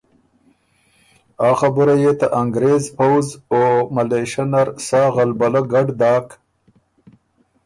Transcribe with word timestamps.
آ 1.47 1.49
خبُره 1.59 1.95
يې 2.03 2.11
ته 2.19 2.27
انګرېز 2.41 2.83
پؤځ 2.97 3.27
او 3.51 3.61
ملېشۀ 3.95 4.43
نر 4.51 4.67
سا 4.87 5.01
غلبلۀ 5.15 5.61
ګډ 5.73 5.87
داک 5.99 6.27